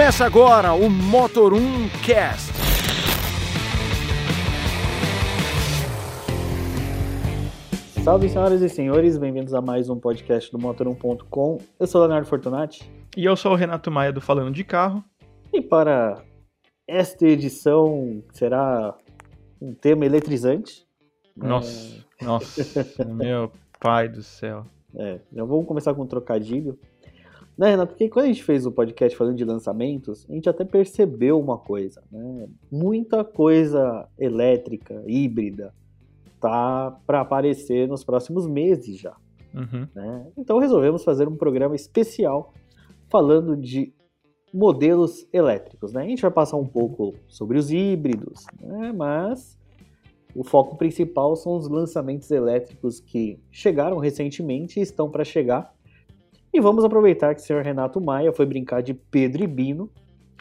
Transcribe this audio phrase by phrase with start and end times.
[0.00, 1.58] Começa agora o Motor 1
[2.02, 2.50] Cast.
[8.02, 11.58] Salve, senhoras e senhores, bem-vindos a mais um podcast do Motor1.com.
[11.78, 12.90] Eu sou o Leonardo Fortunati.
[13.14, 15.04] E eu sou o Renato Maia do Falando de Carro.
[15.52, 16.24] E para
[16.88, 18.96] esta edição será
[19.60, 20.86] um tema eletrizante.
[21.36, 22.24] Nossa, é...
[22.24, 24.64] nossa, meu pai do céu.
[24.96, 26.78] É, já vamos começar com um trocadilho.
[27.60, 27.92] Né, Renato?
[27.92, 31.58] Porque quando a gente fez o podcast falando de lançamentos, a gente até percebeu uma
[31.58, 32.48] coisa, né?
[32.72, 35.74] Muita coisa elétrica, híbrida,
[36.40, 39.14] tá para aparecer nos próximos meses já.
[39.54, 39.86] Uhum.
[39.94, 40.26] Né?
[40.38, 42.54] Então resolvemos fazer um programa especial
[43.10, 43.92] falando de
[44.54, 45.92] modelos elétricos.
[45.92, 46.00] Né?
[46.00, 48.90] A gente vai passar um pouco sobre os híbridos, né?
[48.90, 49.58] mas
[50.34, 55.74] o foco principal são os lançamentos elétricos que chegaram recentemente e estão para chegar.
[56.52, 59.90] E vamos aproveitar que o senhor Renato Maia foi brincar de Pedro e Bino.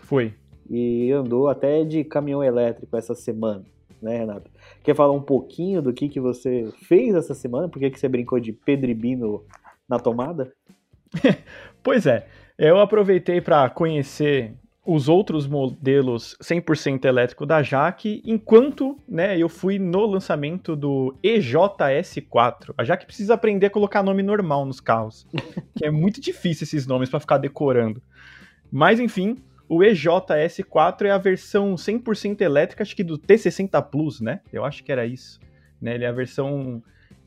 [0.03, 0.33] Foi.
[0.69, 3.63] E andou até de caminhão elétrico essa semana,
[4.01, 4.49] né, Renato?
[4.83, 7.69] Quer falar um pouquinho do que, que você fez essa semana?
[7.69, 9.43] Por que, que você brincou de Pedro e Bino
[9.87, 10.51] na tomada?
[11.83, 14.53] pois é, eu aproveitei para conhecer
[14.91, 22.73] os outros modelos 100% elétrico da Jaque, enquanto né, eu fui no lançamento do EJS4.
[22.75, 25.27] A Jaque precisa aprender a colocar nome normal nos carros,
[25.77, 28.01] que é muito difícil esses nomes para ficar decorando.
[28.71, 34.41] Mas enfim, o EJS4 é a versão 100% elétrica, acho que do T60 Plus, né?
[34.51, 35.39] Eu acho que era isso.
[35.79, 35.93] Né?
[35.93, 36.81] Ele é a versão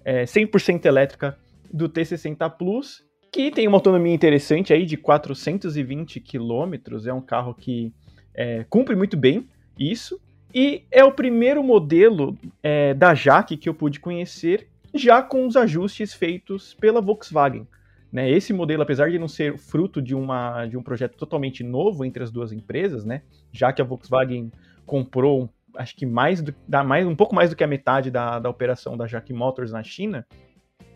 [0.04, 1.38] é, 100% elétrica
[1.72, 7.54] do T60 Plus que tem uma autonomia interessante aí de 420 quilômetros, é um carro
[7.54, 7.90] que
[8.34, 10.20] é, cumpre muito bem isso,
[10.54, 15.56] e é o primeiro modelo é, da Jaque que eu pude conhecer, já com os
[15.56, 17.66] ajustes feitos pela Volkswagen.
[18.12, 18.30] Né?
[18.30, 22.22] Esse modelo, apesar de não ser fruto de, uma, de um projeto totalmente novo entre
[22.22, 23.22] as duas empresas, né?
[23.50, 24.52] já que a Volkswagen
[24.84, 26.54] comprou, acho que mais, do,
[26.84, 29.82] mais um pouco mais do que a metade da, da operação da Jaque Motors na
[29.82, 30.26] China,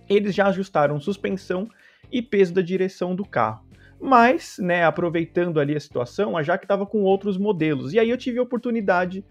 [0.08, 1.68] eles já ajustaram suspensão
[2.10, 3.64] e peso da direção do carro.
[4.00, 7.92] Mas, né, aproveitando ali a situação, a Jaque estava com outros modelos.
[7.92, 9.24] E aí eu tive a oportunidade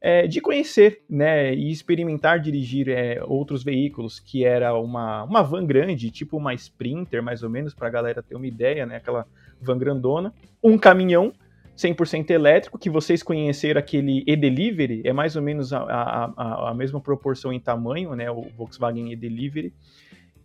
[0.00, 5.64] é, de conhecer né, e experimentar dirigir é, outros veículos, que era uma, uma van
[5.64, 9.26] grande, tipo uma Sprinter, mais ou menos, para a galera ter uma ideia, né, aquela
[9.60, 10.32] van grandona.
[10.62, 11.32] Um caminhão
[11.76, 17.00] 100% elétrico, que vocês conheceram aquele e-Delivery, é mais ou menos a, a, a mesma
[17.00, 19.72] proporção em tamanho, né, o Volkswagen e-Delivery.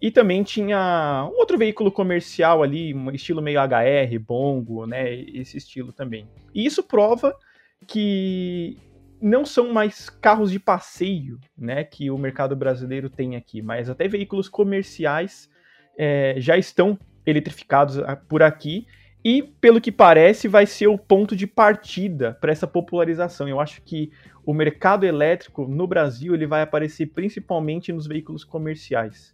[0.01, 5.13] E também tinha um outro veículo comercial ali, um estilo meio HR, Bongo, né?
[5.13, 6.27] Esse estilo também.
[6.53, 7.35] E isso prova
[7.87, 8.77] que
[9.19, 11.83] não são mais carros de passeio, né?
[11.83, 15.49] Que o mercado brasileiro tem aqui, mas até veículos comerciais
[15.97, 18.85] é, já estão eletrificados ah, por aqui.
[19.25, 23.47] E, pelo que parece, vai ser o ponto de partida para essa popularização.
[23.47, 24.11] Eu acho que
[24.45, 29.33] o mercado elétrico no Brasil ele vai aparecer principalmente nos veículos comerciais.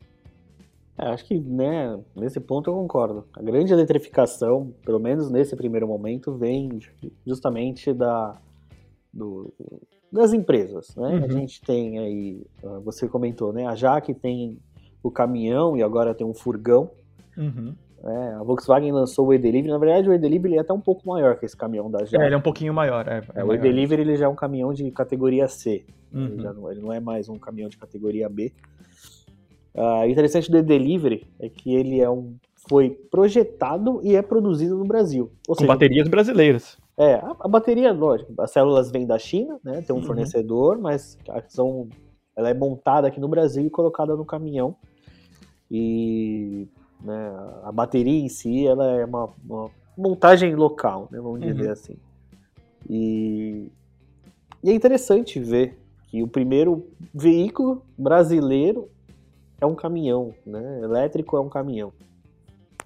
[0.97, 3.25] É, acho que né, nesse ponto eu concordo.
[3.33, 6.79] A grande eletrificação, pelo menos nesse primeiro momento, vem
[7.25, 8.39] justamente da,
[9.11, 9.51] do,
[10.11, 10.95] das empresas.
[10.95, 11.07] Né?
[11.07, 11.25] Uhum.
[11.25, 13.65] A gente tem aí, ah, você comentou, né?
[13.65, 14.59] A Jaque tem
[15.01, 16.91] o caminhão e agora tem um furgão.
[17.35, 17.73] Uhum.
[18.05, 19.71] É, a Volkswagen lançou o e-Delivery.
[19.71, 22.21] Na verdade, o e-Delivery é até um pouco maior que esse caminhão da Jaque.
[22.21, 23.07] É, ele é um pouquinho maior.
[23.07, 25.85] É, é, é o e-Delivery ele já é um caminhão de categoria C.
[26.13, 26.25] Uhum.
[26.25, 28.53] Ele, não, ele não é mais um caminhão de categoria B.
[29.75, 32.35] Uh, interessante do Delivery é que ele é um,
[32.67, 35.31] foi projetado e é produzido no Brasil.
[35.47, 36.77] Ou Com seja, baterias brasileiras.
[36.97, 39.81] É, a, a, bateria, lógico, as células vêm da China, né?
[39.81, 40.05] Tem um uhum.
[40.05, 41.17] fornecedor, mas
[41.47, 41.89] são,
[42.35, 44.75] ela é montada aqui no Brasil e colocada no caminhão.
[45.69, 46.67] E
[47.03, 51.19] né, a bateria em si, ela é uma, uma montagem local, né?
[51.19, 51.71] Vamos dizer uhum.
[51.71, 51.97] assim.
[52.87, 53.71] E,
[54.63, 58.89] e é interessante ver que o primeiro veículo brasileiro
[59.63, 60.81] é um caminhão, né?
[60.83, 61.91] Elétrico é um caminhão.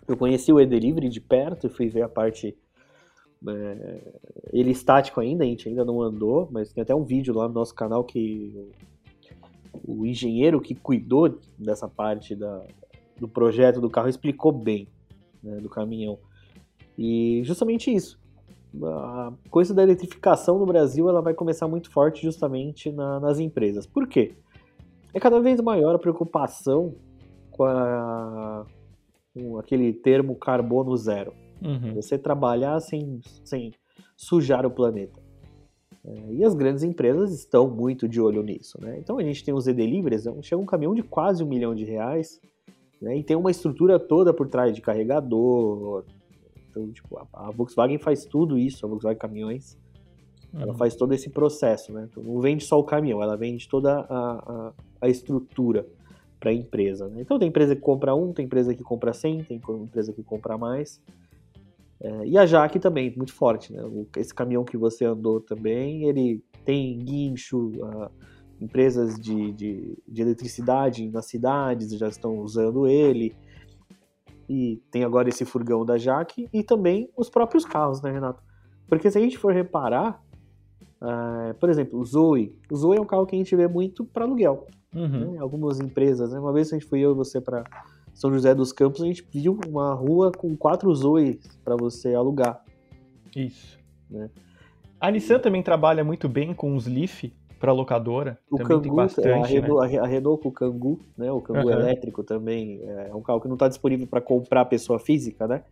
[0.07, 2.55] Eu conheci o e-delivery de perto fui ver a parte.
[3.47, 4.13] É,
[4.51, 7.53] ele estático ainda, a gente ainda não andou, mas tem até um vídeo lá no
[7.53, 8.71] nosso canal que
[9.85, 12.63] o, o engenheiro que cuidou dessa parte da,
[13.19, 14.87] do projeto do carro explicou bem
[15.43, 16.17] né, do caminhão.
[16.97, 18.19] E justamente isso.
[18.83, 23.85] A coisa da eletrificação no Brasil ela vai começar muito forte justamente na, nas empresas.
[23.85, 24.35] Por quê?
[25.17, 26.95] É cada vez maior a preocupação
[27.51, 28.65] com, a,
[29.33, 31.33] com aquele termo carbono zero.
[31.61, 31.95] Uhum.
[31.95, 33.73] Você trabalhar sem, sem
[34.15, 35.19] sujar o planeta.
[36.05, 38.79] É, e as grandes empresas estão muito de olho nisso.
[38.79, 38.97] Né?
[38.99, 41.83] Então a gente tem os e-deliveries, é chega um caminhão de quase um milhão de
[41.83, 42.39] reais
[43.01, 43.17] né?
[43.17, 46.05] e tem uma estrutura toda por trás de carregador,
[46.69, 49.77] Então, tipo, a, a Volkswagen faz tudo isso, a Volkswagen Caminhões,
[50.59, 50.77] ela Uhum.
[50.77, 52.07] faz todo esse processo, né?
[52.09, 55.85] Então, não vende só o caminhão, ela vende toda a, a, a estrutura
[56.39, 57.07] para a empresa.
[57.07, 57.21] Né?
[57.21, 60.57] Então tem empresa que compra um, tem empresa que compra 100, tem empresa que compra
[60.57, 61.01] mais.
[61.99, 63.83] É, e a Jaque também, muito forte, né?
[63.83, 67.71] O- esse caminhão que você andou também, ele tem guincho,
[68.61, 73.35] empresas de, de, de eletricidade nas cidades já estão usando ele.
[74.49, 78.41] E tem agora esse furgão da Jaque e também os próprios carros, né, Renato?
[78.87, 80.23] Porque se a gente for reparar,
[81.01, 82.55] ah, por exemplo, o Zoe.
[82.71, 84.67] O Zoe é um carro que a gente vê muito para aluguel.
[84.95, 85.33] Uhum.
[85.33, 85.39] Né?
[85.39, 86.39] Algumas empresas, né?
[86.39, 87.63] Uma vez a gente foi eu e você para
[88.13, 92.63] São José dos Campos, a gente viu uma rua com quatro Zoes para você alugar.
[93.35, 93.77] Isso.
[94.09, 94.29] Né?
[94.99, 97.25] A Nissan também trabalha muito bem com os Leaf
[97.59, 98.39] para locadora.
[98.49, 99.59] O também tem Kangoo, a, bastante, né?
[99.59, 101.31] Renault, a Re- a Renault com o Kangoo, né?
[101.31, 101.81] O Kangoo Aham.
[101.81, 105.63] elétrico também é um carro que não está disponível para comprar pessoa física, né?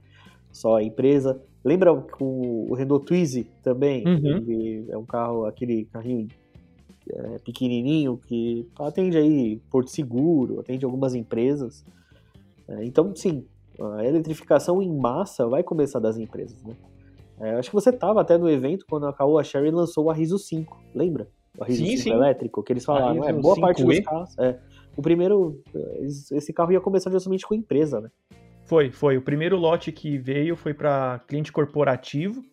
[0.56, 1.42] Só a empresa.
[1.66, 4.06] Lembra o, o Renault Twizy também?
[4.08, 4.86] Uhum.
[4.88, 6.30] É um carro, aquele carrinho
[7.12, 11.86] é, pequenininho que atende aí Porto Seguro, atende algumas empresas.
[12.70, 13.46] É, então, sim,
[13.98, 16.74] a eletrificação em massa vai começar das empresas, né?
[17.38, 20.40] É, acho que você estava até no evento quando a Caoa Sherry lançou o Arriso
[20.40, 21.28] 5, lembra?
[21.58, 22.12] O Arriso Sim, 5 sim.
[22.12, 23.88] elétrico, que eles falaram, é, boa parte 5E.
[23.88, 24.40] dos carros.
[24.40, 24.58] É,
[24.96, 28.10] o primeiro, é, esse carro ia começar justamente com empresa, né?
[28.66, 29.18] Foi, foi.
[29.18, 32.44] O primeiro lote que veio foi para cliente corporativo.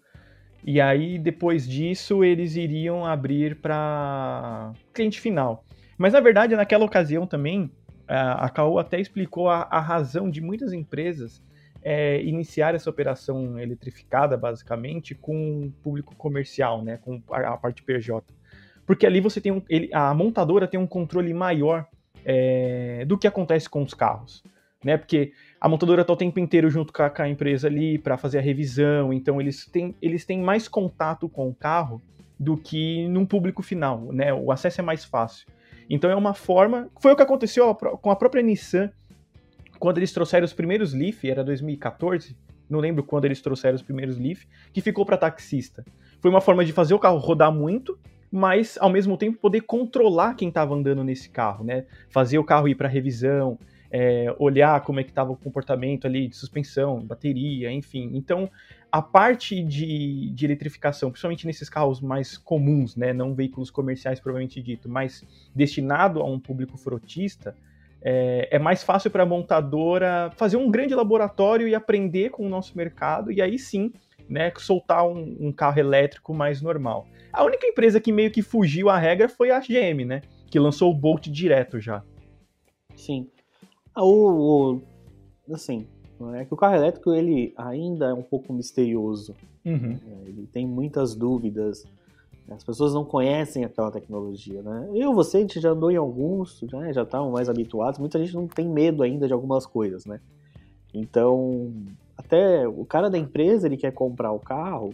[0.64, 5.64] E aí, depois disso, eles iriam abrir para cliente final.
[5.98, 7.70] Mas, na verdade, naquela ocasião também,
[8.06, 11.42] a Caoa até explicou a, a razão de muitas empresas
[11.82, 17.82] é, iniciar essa operação eletrificada, basicamente, com o público comercial, né, com a, a parte
[17.82, 18.22] PJ.
[18.86, 21.86] Porque ali você tem um, ele, a montadora tem um controle maior
[22.24, 24.44] é, do que acontece com os carros.
[24.84, 24.96] Né?
[24.96, 28.16] Porque a montadora está o tempo inteiro junto com a, com a empresa ali para
[28.16, 32.02] fazer a revisão, então eles têm, eles têm mais contato com o carro
[32.38, 34.34] do que num público final, né?
[34.34, 35.46] O acesso é mais fácil.
[35.88, 36.88] Então é uma forma.
[37.00, 38.90] Foi o que aconteceu com a própria Nissan
[39.82, 42.36] quando eles trouxeram os primeiros Leaf, era 2014,
[42.70, 45.84] não lembro quando eles trouxeram os primeiros Leaf, que ficou para taxista.
[46.20, 47.98] Foi uma forma de fazer o carro rodar muito,
[48.30, 51.84] mas ao mesmo tempo poder controlar quem estava andando nesse carro, né?
[52.10, 53.58] Fazer o carro ir para revisão,
[53.92, 58.10] é, olhar como é que estava o comportamento ali de suspensão, bateria, enfim.
[58.14, 58.50] Então,
[58.90, 64.62] a parte de, de eletrificação, principalmente nesses carros mais comuns, né, não veículos comerciais provavelmente
[64.62, 65.22] dito, mas
[65.54, 67.54] destinado a um público frotista,
[68.00, 72.48] é, é mais fácil para a montadora fazer um grande laboratório e aprender com o
[72.48, 73.92] nosso mercado e aí sim,
[74.26, 77.06] né, soltar um, um carro elétrico mais normal.
[77.30, 80.90] A única empresa que meio que fugiu à regra foi a GM, né, que lançou
[80.90, 82.02] o Bolt direto já.
[82.94, 83.28] Sim.
[83.94, 84.82] Ah, o, o-
[85.52, 85.86] assim,
[86.34, 89.34] é que o carro elétrico ele ainda é um pouco misterioso.
[89.64, 89.98] Uhum.
[90.04, 90.22] né?
[90.26, 91.84] Ele tem muitas dúvidas.
[92.50, 94.88] As pessoas não conhecem aquela tecnologia, né?
[94.94, 97.98] Eu, você, a gente já andou em alguns, já já estavam mais habituados.
[98.00, 100.20] Muita gente não tem medo ainda de algumas coisas, né?
[100.92, 101.72] Então,
[102.16, 104.92] até o cara da empresa, ele quer comprar o carro,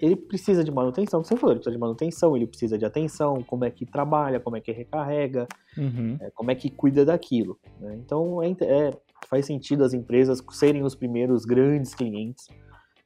[0.00, 3.42] ele precisa de manutenção, como você falou, ele precisa de manutenção, ele precisa de atenção,
[3.42, 5.46] como é que trabalha, como é que recarrega,
[5.76, 6.16] Uhum.
[6.20, 7.58] é, como é que cuida daquilo.
[7.80, 7.94] né?
[7.96, 8.98] Então é, é-
[9.28, 12.46] faz sentido as empresas serem os primeiros grandes clientes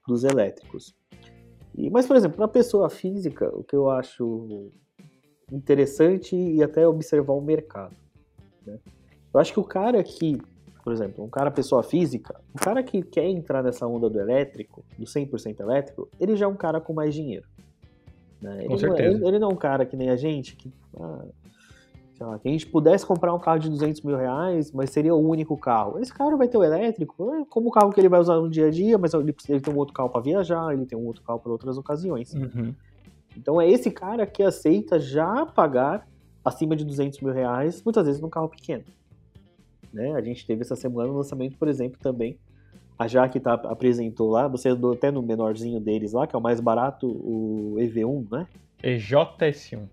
[0.06, 0.94] dos elétricos.
[1.74, 4.70] E, mas, por exemplo, para a pessoa física, o que eu acho
[5.50, 7.94] interessante e até observar o mercado.
[8.66, 8.78] né?
[9.32, 10.38] Eu acho que o cara que,
[10.82, 14.84] por exemplo, um cara pessoa física, o cara que quer entrar nessa onda do elétrico,
[14.98, 17.46] do 100% elétrico, ele já é um cara com mais dinheiro.
[18.40, 18.56] né?
[18.58, 19.16] Ele, não é- certeza.
[19.18, 21.24] ele- ele não é um cara que nem a gente, que, ah,
[22.20, 25.18] lá, que a gente pudesse comprar um carro de 200 mil reais, mas seria o
[25.28, 25.98] único carro.
[26.00, 28.48] Esse carro vai ter o elétrico, é como o carro que ele vai usar no
[28.50, 31.06] dia a dia, mas ele, ele tem um outro carro para viajar, ele tem um
[31.06, 32.34] outro carro para outras ocasiões.
[32.34, 32.74] Uhum.
[33.36, 36.06] Então é esse cara que aceita já pagar
[36.44, 38.84] acima de 200 mil reais, muitas vezes num carro pequeno.
[39.92, 40.12] Né?
[40.14, 42.38] A gente teve essa semana o lançamento, por exemplo, também.
[42.98, 46.42] A Jaque tá, apresentou lá, você andou até no menorzinho deles lá, que é o
[46.42, 48.46] mais barato, o EV1, né?
[48.82, 49.88] EJS1.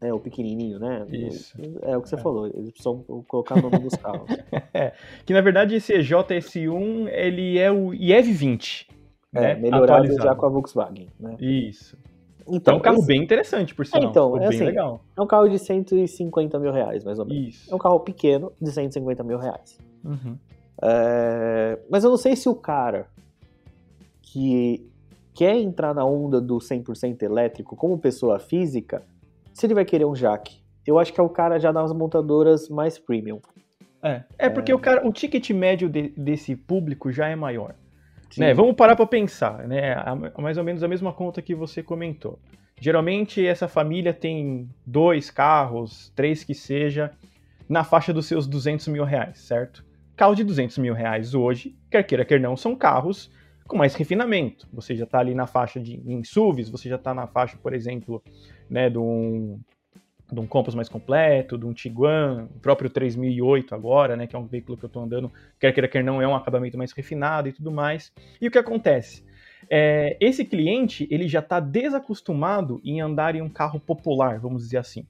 [0.00, 1.04] É, o pequenininho, né?
[1.10, 1.56] Isso.
[1.82, 2.18] É o que você É.
[2.18, 4.28] falou, eles precisam colocar o nome dos carros.
[5.26, 8.88] Que na verdade esse EJS1 ele é o IEV 20.
[9.34, 9.54] É, né?
[9.56, 10.36] melhorado já Atualizado.
[10.40, 11.36] com a Volkswagen, né?
[11.40, 11.98] Isso.
[12.48, 14.10] Então, Então, é um carro esse- bem interessante, por sinal.
[14.10, 15.02] então, Ficou é bem assim, legal.
[15.16, 17.44] é um carro de 150 mil reais, mais ou menos.
[17.44, 17.74] É Isso.
[17.74, 19.78] um carro pequeno de 150 mil reais.
[20.04, 20.36] Uhum.
[20.82, 23.06] É, Mas eu não sei se o cara
[24.22, 24.86] que
[25.34, 29.02] quer entrar na onda do 100% elétrico como pessoa física,
[29.54, 30.58] se ele vai querer um jack.
[30.86, 33.40] Eu acho que é o cara já das montadoras mais premium.
[34.02, 37.74] É, é porque O, cara, o ticket médio de- desse público já é maior.
[38.36, 38.52] Né?
[38.54, 39.94] Vamos parar para pensar, né?
[40.38, 42.38] Mais ou menos a mesma conta que você comentou.
[42.80, 47.10] Geralmente essa família tem dois carros, três que seja,
[47.68, 49.84] na faixa dos seus 200 mil reais, certo?
[50.16, 53.30] Carros de 200 mil reais hoje, quer queira, quer não, são carros
[53.66, 54.66] com mais refinamento.
[54.72, 57.74] Você já está ali na faixa de em SUVs, você já está na faixa, por
[57.74, 58.22] exemplo,
[58.70, 59.60] né, de um,
[60.30, 64.38] de um Compass mais completo, de um Tiguan, o próprio 3008 agora, né, que é
[64.38, 67.48] um veículo que eu estou andando, quer queira, quer não, é um acabamento mais refinado
[67.48, 68.12] e tudo mais.
[68.40, 69.24] E o que acontece?
[69.70, 74.78] É, esse cliente ele já está desacostumado em andar em um carro popular, vamos dizer
[74.78, 75.06] assim.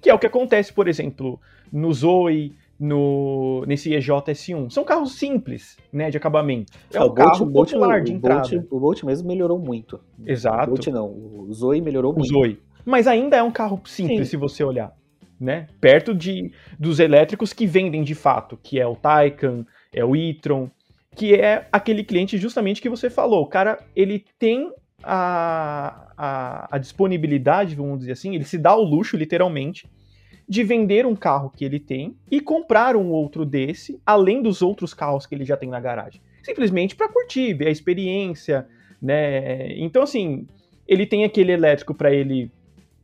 [0.00, 1.40] Que é o que acontece, por exemplo,
[1.72, 4.70] no Zoe, no, nesse EJS1.
[4.70, 6.72] São carros simples, né, de acabamento.
[6.92, 8.48] É, é um carro Bolt, popular de entrada.
[8.48, 10.00] Bolt, o Bolt mesmo melhorou muito.
[10.24, 10.70] Exato.
[10.70, 12.28] O Bolt não, o Zoe melhorou o muito.
[12.28, 12.60] Zoe.
[12.88, 14.30] Mas ainda é um carro simples, Sim.
[14.30, 14.96] se você olhar.
[15.38, 15.66] Né?
[15.78, 20.70] Perto de, dos elétricos que vendem de fato, que é o Taycan, é o e-tron,
[21.14, 23.42] que é aquele cliente justamente que você falou.
[23.42, 28.82] O cara, ele tem a, a, a, disponibilidade, vamos dizer assim, ele se dá o
[28.82, 29.86] luxo, literalmente,
[30.48, 34.94] de vender um carro que ele tem e comprar um outro desse, além dos outros
[34.94, 36.22] carros que ele já tem na garagem.
[36.42, 38.66] Simplesmente para curtir, ver a experiência,
[39.00, 39.74] né?
[39.76, 40.46] Então, assim,
[40.86, 42.50] ele tem aquele elétrico para ele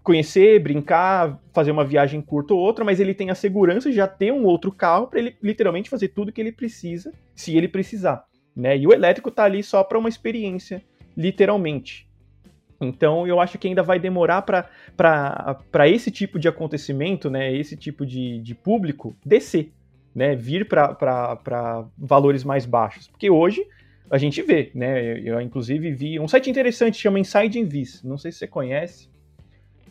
[0.04, 4.06] conhecer, brincar, fazer uma viagem curta ou outra, mas ele tem a segurança de já
[4.06, 8.22] ter um outro carro para ele literalmente fazer tudo que ele precisa, se ele precisar,
[8.54, 8.76] né?
[8.76, 10.82] E o elétrico tá ali só para uma experiência,
[11.16, 12.06] literalmente.
[12.78, 17.50] Então eu acho que ainda vai demorar para esse tipo de acontecimento, né?
[17.56, 19.72] Esse tipo de, de público descer,
[20.14, 20.36] né?
[20.36, 23.66] Vir para valores mais baixos, porque hoje
[24.10, 25.02] a gente vê, né?
[25.02, 29.13] Eu, eu inclusive vi um site interessante chama Inside Invis, não sei se você conhece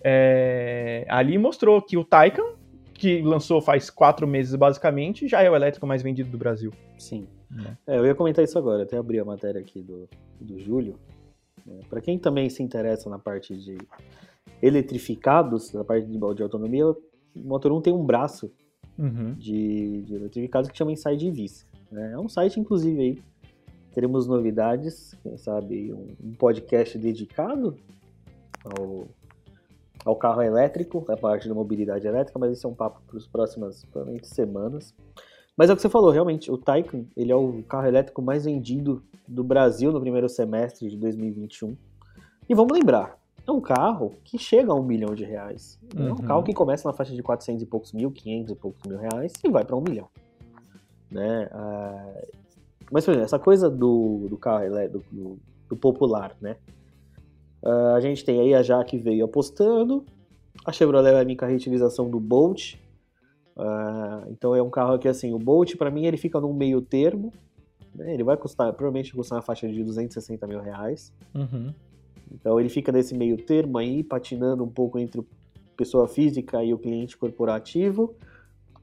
[0.03, 2.55] é, ali mostrou que o Taycan,
[2.93, 6.71] que lançou faz quatro meses basicamente, já é o elétrico mais vendido do Brasil.
[6.97, 7.27] Sim.
[7.87, 7.95] É.
[7.95, 10.95] É, eu ia comentar isso agora, até abri a matéria aqui do, do Júlio.
[11.67, 13.77] É, Para quem também se interessa na parte de
[14.61, 16.97] eletrificados, na parte de, de autonomia, o
[17.35, 18.51] Motor 1 tem um braço
[18.97, 19.33] uhum.
[19.33, 21.67] de, de, eletrificados que chama Inside Vis.
[21.91, 22.13] Né?
[22.13, 23.23] É um site, inclusive, aí.
[23.93, 27.77] Teremos novidades, quem sabe um, um podcast dedicado
[28.65, 29.07] ao
[30.05, 33.27] ao carro elétrico, a parte da mobilidade elétrica, mas isso é um papo para as
[33.27, 34.93] próximas provavelmente semanas.
[35.55, 38.45] Mas é o que você falou, realmente, o Taycan, ele é o carro elétrico mais
[38.45, 41.77] vendido do Brasil no primeiro semestre de 2021.
[42.49, 45.79] E vamos lembrar, é um carro que chega a um milhão de reais.
[45.95, 46.07] Uhum.
[46.07, 46.21] É um uhum.
[46.23, 49.33] carro que começa na faixa de 400 e poucos mil, 500 e poucos mil reais
[49.43, 50.07] e vai para um milhão.
[51.11, 51.47] Né?
[51.51, 52.21] Ah,
[52.91, 56.57] mas, por exemplo, essa coisa do, do carro elétrico, do, do popular, né?
[57.63, 60.05] Uh, a gente tem aí a Jaque veio apostando,
[60.65, 62.75] a Chevrolet vai vir com a reutilização do Bolt.
[63.55, 66.81] Uh, então é um carro que assim, o Bolt para mim ele fica num meio
[66.81, 67.31] termo,
[67.95, 68.13] né?
[68.13, 71.13] ele vai custar, provavelmente custar uma faixa de 260 mil reais.
[71.33, 71.73] Uhum.
[72.33, 75.21] Então ele fica nesse meio termo aí, patinando um pouco entre
[75.77, 78.13] pessoa física e o cliente corporativo.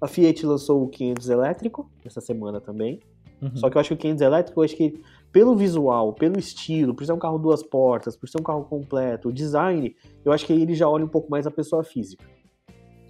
[0.01, 3.01] A Fiat lançou o 500 elétrico essa semana também.
[3.43, 3.57] Uhum.
[3.57, 5.01] Só que eu acho que o 500 elétrico, eu acho que
[5.33, 9.29] pelo visual, pelo estilo, por ser um carro duas portas, por ser um carro completo,
[9.29, 9.95] o design,
[10.25, 12.25] eu acho que aí ele já olha um pouco mais a pessoa física.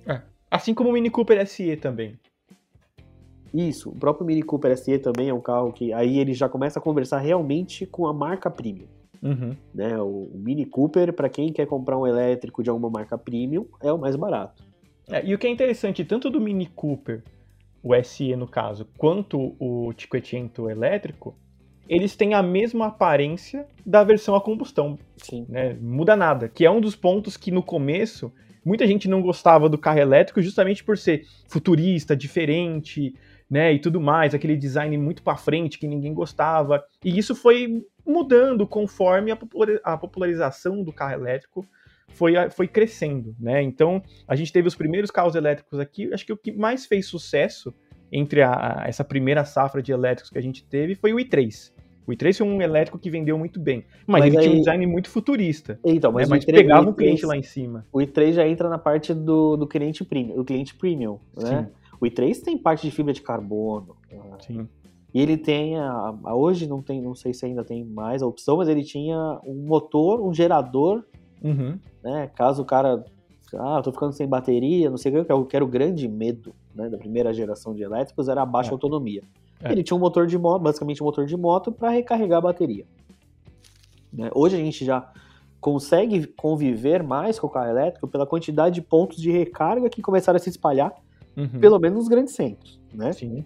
[0.07, 0.21] É.
[0.50, 2.19] Assim como o Mini Cooper SE também.
[3.53, 6.79] Isso, o próprio Mini Cooper SE também é um carro que aí ele já começa
[6.79, 8.87] a conversar realmente com a marca premium.
[9.23, 9.55] Uhum.
[9.75, 13.93] Né, o, Mini Cooper, para quem quer comprar um elétrico de alguma marca premium, é
[13.93, 14.62] o mais barato.
[15.09, 17.23] É, e o que é interessante, tanto do Mini Cooper,
[17.83, 21.35] o SE no caso, quanto o Cinquecento elétrico,
[21.90, 24.97] eles têm a mesma aparência da versão a combustão.
[25.16, 25.44] Sim.
[25.49, 25.76] Né?
[25.80, 26.49] Muda nada.
[26.49, 28.32] Que é um dos pontos que no começo
[28.64, 33.12] muita gente não gostava do carro elétrico justamente por ser futurista, diferente,
[33.50, 36.85] né, e tudo mais, aquele design muito para frente que ninguém gostava.
[37.04, 39.32] E isso foi mudando conforme
[39.82, 41.66] a popularização do carro elétrico
[42.12, 43.62] foi, foi crescendo, né?
[43.62, 47.06] Então, a gente teve os primeiros carros elétricos aqui, acho que o que mais fez
[47.06, 47.75] sucesso
[48.12, 51.73] entre a, essa primeira safra de elétricos que a gente teve foi o i3.
[52.07, 54.42] O i3 foi um elétrico que vendeu muito bem, mas, mas ele aí...
[54.45, 55.78] tinha um design muito futurista.
[55.85, 56.37] Então, mas, né?
[56.37, 57.87] mas pegava o, i3, cliente lá em cima.
[57.92, 61.69] O i3 já entra na parte do, do cliente premium, do cliente premium, né?
[61.69, 61.80] Sim.
[62.00, 63.95] O i3 tem parte de fibra de carbono.
[64.11, 64.19] Né?
[64.40, 64.69] Sim.
[65.12, 68.26] E ele tem, a, a, hoje não tem, não sei se ainda tem mais a
[68.26, 71.04] opção, mas ele tinha um motor, um gerador,
[71.42, 71.78] uhum.
[72.02, 72.30] né?
[72.35, 73.04] Caso o cara,
[73.54, 76.88] ah, tô ficando sem bateria, não sei o que, que era o grande medo né,
[76.88, 78.73] da primeira geração de elétricos, era a baixa é.
[78.73, 79.23] autonomia.
[79.62, 79.73] É.
[79.73, 82.87] Ele tinha um motor de moto, basicamente um motor de moto, para recarregar a bateria.
[84.12, 84.31] Né?
[84.35, 85.12] Hoje a gente já
[85.61, 90.38] consegue conviver mais com o carro elétrico pela quantidade de pontos de recarga que começaram
[90.38, 90.93] a se espalhar,
[91.37, 91.61] uhum.
[91.61, 92.81] pelo menos nos grandes centros.
[92.93, 93.12] Né?
[93.12, 93.45] Sim.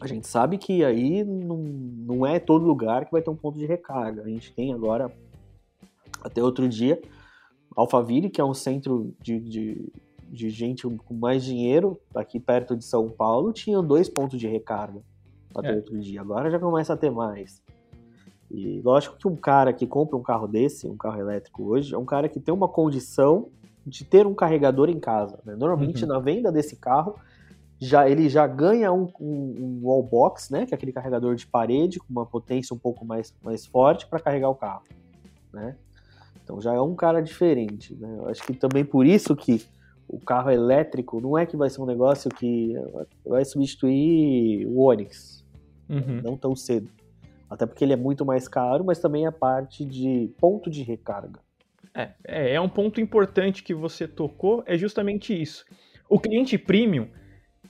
[0.00, 3.58] a gente sabe que aí não, não é todo lugar que vai ter um ponto
[3.58, 4.22] de recarga.
[4.22, 5.12] A gente tem agora,
[6.22, 7.00] até outro dia,
[7.76, 9.92] Alphaville, que é um centro de, de,
[10.26, 15.02] de gente com mais dinheiro, aqui perto de São Paulo, tinha dois pontos de recarga
[15.54, 15.76] até é.
[15.76, 16.20] outro dia.
[16.20, 17.62] Agora já começa a ter mais.
[18.50, 21.98] E lógico que um cara que compra um carro desse, um carro elétrico hoje, é
[21.98, 23.48] um cara que tem uma condição
[23.86, 25.38] de ter um carregador em casa.
[25.44, 25.54] Né?
[25.56, 26.08] Normalmente, uhum.
[26.08, 27.16] na venda desse carro,
[27.78, 31.98] já ele já ganha um, um, um wallbox, né, que é aquele carregador de parede
[31.98, 34.84] com uma potência um pouco mais, mais forte para carregar o carro,
[35.52, 35.76] né?
[36.42, 38.16] Então já é um cara diferente, né?
[38.18, 39.64] Eu acho que também por isso que
[40.08, 42.74] o carro elétrico não é que vai ser um negócio que
[43.26, 45.43] vai substituir o Onix,
[45.88, 46.20] uhum.
[46.22, 46.88] não tão cedo.
[47.48, 51.40] Até porque ele é muito mais caro, mas também a parte de ponto de recarga.
[51.94, 55.64] É, é, é um ponto importante que você tocou, é justamente isso.
[56.08, 57.08] O cliente premium,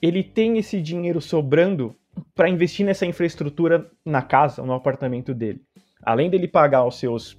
[0.01, 1.95] ele tem esse dinheiro sobrando
[2.33, 5.61] para investir nessa infraestrutura na casa, no apartamento dele.
[6.01, 7.37] Além dele pagar os seus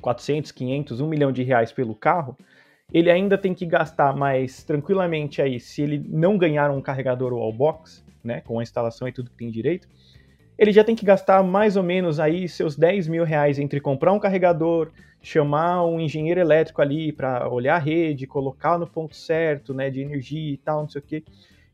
[0.00, 2.36] 400, 500, 1 milhão de reais pelo carro,
[2.92, 8.04] ele ainda tem que gastar mais tranquilamente aí, se ele não ganhar um carregador wallbox,
[8.26, 9.88] né, com a instalação e tudo que tem direito,
[10.58, 14.12] ele já tem que gastar mais ou menos aí seus 10 mil reais entre comprar
[14.12, 14.90] um carregador,
[15.22, 20.00] chamar um engenheiro elétrico ali para olhar a rede, colocar no ponto certo, né, de
[20.00, 21.24] energia e tal, não sei o quê.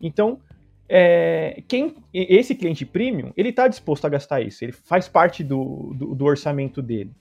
[0.01, 0.41] Então,
[0.89, 5.95] é, quem esse cliente premium, ele está disposto a gastar isso, ele faz parte do,
[5.95, 7.13] do, do orçamento dele.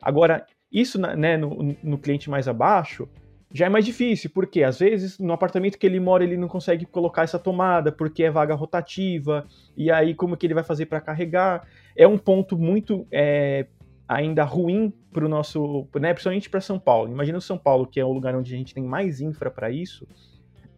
[0.00, 3.08] Agora, isso né, no, no, cliente mais abaixo
[3.52, 6.86] já é mais difícil, porque às vezes no apartamento que ele mora ele não consegue
[6.86, 11.00] colocar essa tomada porque é vaga rotativa, e aí como que ele vai fazer para
[11.00, 11.66] carregar?
[11.96, 13.66] É um ponto muito é,
[14.08, 17.10] ainda ruim para o nosso, né, principalmente para São Paulo.
[17.10, 20.06] Imagina São Paulo, que é o lugar onde a gente tem mais infra para isso,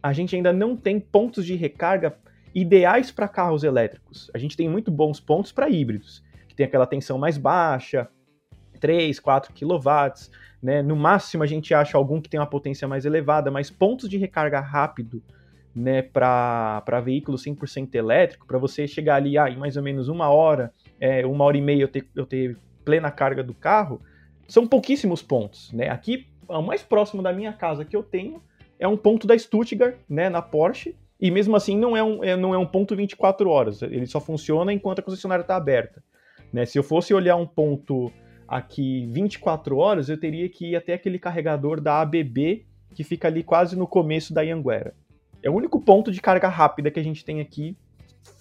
[0.01, 2.17] a gente ainda não tem pontos de recarga
[2.53, 4.29] ideais para carros elétricos.
[4.33, 8.07] A gente tem muito bons pontos para híbridos, que tem aquela tensão mais baixa,
[8.79, 10.29] 3, 4 kW,
[10.63, 10.81] né?
[10.81, 14.17] No máximo a gente acha algum que tem uma potência mais elevada, mas pontos de
[14.17, 15.21] recarga rápido,
[15.75, 20.29] né, para veículo 100% elétrico, para você chegar ali ah, em mais ou menos uma
[20.29, 23.99] hora, é, uma hora e meia eu ter, eu ter plena carga do carro,
[24.47, 25.89] são pouquíssimos pontos, né?
[25.89, 28.41] Aqui, o mais próximo da minha casa que eu tenho
[28.79, 32.37] é um ponto da Stuttgart, né, na Porsche, e mesmo assim não é um, é,
[32.37, 36.03] não é um ponto 24 horas, ele só funciona enquanto a concessionária está aberta.
[36.51, 36.65] Né?
[36.65, 38.11] Se eu fosse olhar um ponto
[38.53, 43.41] aqui 24 horas, eu teria que ir até aquele carregador da ABB, que fica ali
[43.41, 44.93] quase no começo da Anguera.
[45.41, 47.75] É o único ponto de carga rápida que a gente tem aqui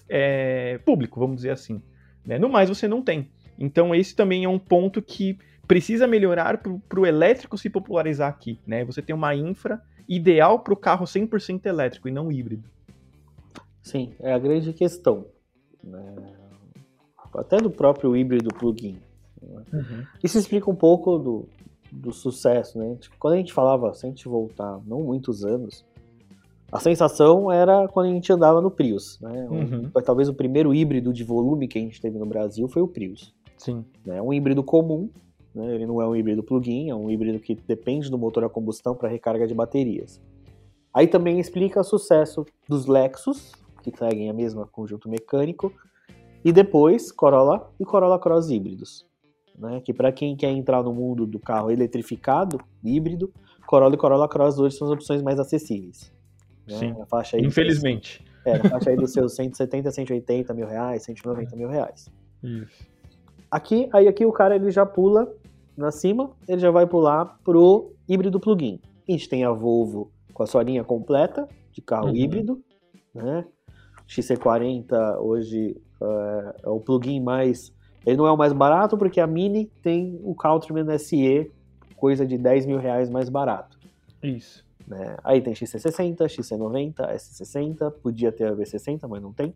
[0.08, 1.82] é, público, vamos dizer assim.
[2.24, 2.38] Né?
[2.38, 3.30] No mais, você não tem.
[3.58, 8.58] Então, esse também é um ponto que precisa melhorar para o elétrico se popularizar aqui.
[8.66, 8.84] Né?
[8.84, 12.68] Você tem uma infra ideal para o carro 100% elétrico e não híbrido.
[13.80, 15.26] Sim, é a grande questão.
[15.82, 16.14] Né?
[17.34, 19.00] Até do próprio híbrido plug-in.
[19.72, 20.04] Uhum.
[20.22, 21.48] Isso explica um pouco do,
[21.90, 22.78] do sucesso.
[22.78, 22.96] Né?
[23.00, 25.84] Tipo, quando a gente falava, se a gente voltar não muitos anos,
[26.70, 29.18] a sensação era quando a gente andava no Prius.
[29.20, 29.48] Né?
[29.50, 29.90] Um, uhum.
[30.04, 33.34] Talvez o primeiro híbrido de volume que a gente teve no Brasil foi o Prius.
[33.58, 33.84] Sim.
[34.06, 34.20] Né?
[34.20, 35.08] Um híbrido comum,
[35.54, 35.74] né?
[35.74, 38.94] Ele não é um híbrido plug-in, é um híbrido que depende do motor a combustão
[38.94, 40.20] para recarga de baterias.
[40.94, 43.52] Aí também explica o sucesso dos Lexus,
[43.82, 45.72] que seguem a mesma conjunto mecânico,
[46.44, 49.06] e depois Corolla e Corolla Cross híbridos.
[49.56, 49.80] Né?
[49.80, 53.32] Que para quem quer entrar no mundo do carro eletrificado, híbrido,
[53.66, 56.12] Corolla e Corolla Cross hoje são as opções mais acessíveis.
[56.66, 56.76] Né?
[56.76, 58.24] Sim, a faixa aí infelizmente.
[58.44, 62.08] é, na faixa aí dos seus 170, 180 mil reais, 190 mil reais.
[62.42, 62.86] Isso.
[63.50, 65.32] Aqui, aí aqui o cara ele já pula
[65.76, 68.80] na cima, ele já vai pular pro híbrido plug-in.
[69.08, 72.16] A gente tem a Volvo com a sua linha completa de carro uhum.
[72.16, 72.62] híbrido,
[73.14, 73.44] né?
[74.08, 77.72] XC40 hoje uh, é o plug-in mais.
[78.04, 81.50] Ele não é o mais barato porque a Mini tem o Countryman SE,
[81.96, 83.78] coisa de 10 mil reais mais barato.
[84.22, 84.64] Isso.
[84.86, 85.16] Né?
[85.22, 89.54] Aí tem XC60, XC90, S60, podia ter a V60, mas não tem.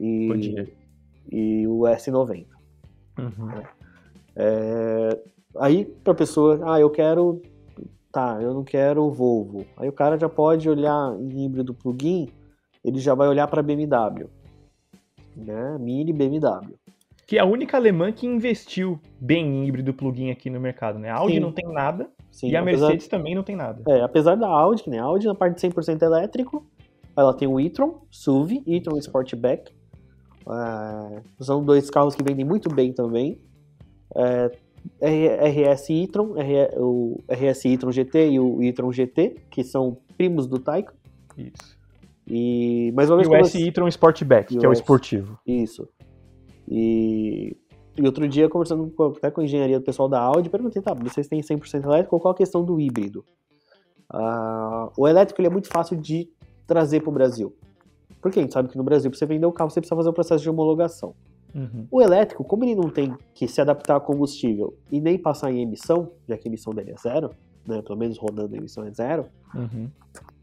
[0.00, 0.68] E, podia.
[1.30, 2.46] E o S90.
[3.18, 3.46] Uhum.
[3.46, 3.64] Né?
[4.36, 5.18] É,
[5.58, 7.42] Aí, pra pessoa, ah, eu quero.
[8.10, 9.64] Tá, eu não quero Volvo.
[9.76, 12.28] Aí o cara já pode olhar em híbrido plug-in,
[12.84, 14.28] ele já vai olhar para BMW.
[15.34, 15.78] Né?
[15.78, 16.74] Mini BMW.
[17.32, 21.08] Que é a única alemã que investiu bem em híbrido plug-in aqui no mercado, né?
[21.08, 21.40] A Audi Sim.
[21.40, 22.88] não tem nada Sim, e a apesar...
[22.88, 23.82] Mercedes também não tem nada.
[23.88, 26.66] É, apesar da Audi, que nem a Audi na parte de 100% elétrico,
[27.16, 29.72] ela tem o e-tron, SUV, e-tron Sportback.
[30.46, 33.40] É, são dois carros que vendem muito bem também.
[34.14, 34.50] É,
[35.00, 36.34] RS e-tron,
[36.76, 40.92] o RS e-tron GT e o e-tron GT, que são primos do Taycan.
[41.38, 41.80] Isso.
[42.26, 45.38] E mais uma vez E o S-e-tron Sportback, E que é o S- esportivo.
[45.46, 45.88] Isso.
[46.68, 47.56] E,
[47.96, 50.94] e outro dia, conversando com, até com a engenharia do pessoal da Audi, perguntei, tá,
[50.94, 53.24] vocês têm 100% elétrico, qual a questão do híbrido?
[54.08, 56.28] Ah, o elétrico é muito fácil de
[56.66, 57.54] trazer para o Brasil.
[58.20, 60.08] Porque a gente sabe que no Brasil, para você vender o carro, você precisa fazer
[60.08, 61.14] o processo de homologação.
[61.54, 61.86] Uhum.
[61.90, 65.60] O elétrico, como ele não tem que se adaptar a combustível e nem passar em
[65.60, 67.30] emissão, já que a emissão dele é zero,
[67.66, 69.88] né, pelo menos rodando a emissão é zero, Uhum.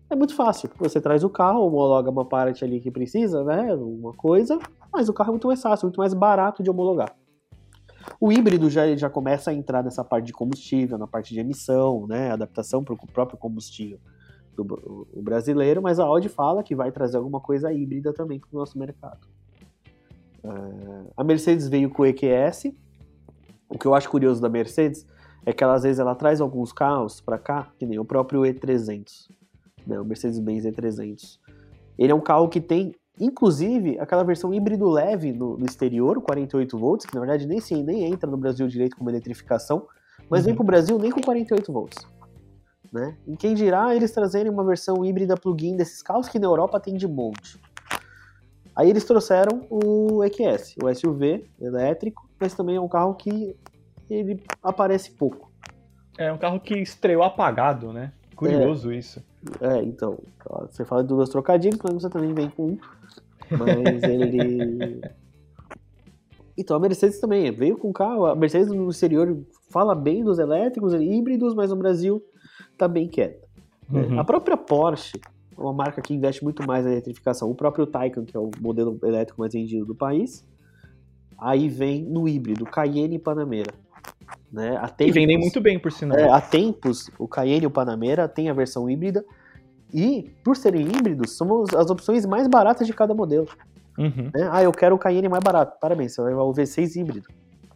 [0.09, 0.69] é muito fácil.
[0.77, 3.73] Você traz o carro, homologa uma parte ali que precisa, né?
[3.73, 4.59] Uma coisa,
[4.91, 7.15] mas o carro é muito mais fácil, muito mais barato de homologar.
[8.19, 12.07] O híbrido já, já começa a entrar nessa parte de combustível, na parte de emissão,
[12.07, 12.31] né?
[12.31, 13.99] Adaptação para o próprio combustível
[14.55, 18.49] do o brasileiro, mas a Audi fala que vai trazer alguma coisa híbrida também para
[18.51, 19.27] o nosso mercado.
[20.43, 22.73] É, a Mercedes veio com o EQS.
[23.69, 25.05] O que eu acho curioso da Mercedes
[25.45, 28.41] é que ela, às vezes ela traz alguns carros para cá, que nem o próprio
[28.41, 29.29] E300
[29.89, 31.39] né, o Mercedes-Benz E300.
[31.97, 36.21] Ele é um carro que tem, inclusive, aquela versão híbrido leve no, no exterior, o
[36.21, 39.87] 48 volts, que na verdade nem, sim, nem entra no Brasil direito como eletrificação,
[40.29, 40.57] mas vem Uhum.
[40.57, 42.07] para o Brasil nem com 48 volts.
[42.91, 43.15] Né?
[43.27, 46.95] E quem dirá eles trazerem uma versão híbrida plug-in desses carros que na Europa tem
[46.95, 47.59] de monte.
[48.75, 53.55] Aí eles trouxeram o EQS, o SUV elétrico, mas também é um carro que
[54.09, 55.51] ele aparece pouco.
[56.17, 58.11] É um carro que estreou apagado, né?
[58.35, 59.23] Curioso isso.
[59.61, 60.19] É, então,
[60.69, 62.77] você fala de duas trocadilhos, mas você também vem com um.
[63.51, 65.01] Mas ele.
[66.61, 68.25] Então, a Mercedes também veio com carro.
[68.25, 69.33] A Mercedes no exterior
[69.71, 72.21] fala bem dos elétricos, híbridos, mas no Brasil
[72.77, 73.47] tá bem quieta.
[73.89, 74.01] né?
[74.01, 74.19] Uhum.
[74.19, 75.21] A própria Porsche,
[75.57, 77.49] é uma marca que investe muito mais na eletrificação.
[77.49, 80.45] O próprio Taycan, que é o modelo elétrico mais vendido do país.
[81.37, 83.73] Aí vem no híbrido, Cayenne e Panamera.
[84.51, 84.77] Né?
[84.77, 86.17] Há E vendem tempos- muito bem, por sinal.
[86.17, 89.23] é, há tempos, o Cayenne e o Panamera têm a versão híbrida.
[89.93, 93.47] E, por serem híbridos, são as- opções mais baratas de cada modelo.
[93.97, 94.29] Uhum.
[94.33, 94.47] né?
[94.51, 95.77] Ah, eu quero o Cayenne mais barato.
[95.79, 97.27] Parabéns, você vai levar o V6 híbrido.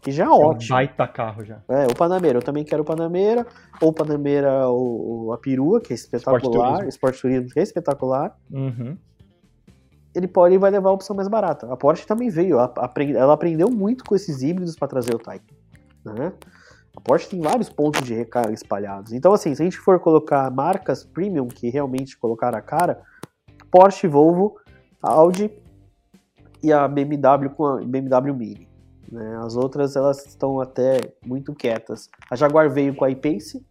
[0.02, 0.76] Que já é É um ótimo.
[0.76, 1.62] baita carro já.
[1.68, 3.46] É, o Panamera, eu também quero o Panamera.
[3.82, 6.88] Ou o Panamera, o, o- a perua, que é espetacular.
[6.88, 8.36] Sport Turismo, que é espetacular.
[8.52, 8.98] Uhum.
[10.16, 11.72] Ele pode vai levar a opção mais barata.
[11.72, 12.58] A Porsche também veio.
[12.60, 15.56] Ela aprendeu muito com esses híbridos para trazer o Taycan.
[16.06, 16.32] Né?
[16.96, 19.14] A Porsche tem vários pontos de recarga espalhados.
[19.14, 23.02] Então, assim, se a gente for colocar marcas premium que realmente colocaram a cara,
[23.72, 24.58] Porsche, Volvo,
[25.02, 25.52] Audi
[26.62, 28.70] e a BMW com a BMW Mini.
[29.12, 29.40] né?
[29.44, 32.10] As outras, elas estão até muito quietas.
[32.30, 33.66] A Jaguar veio com a I-Pace,